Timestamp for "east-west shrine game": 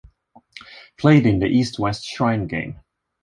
1.45-2.79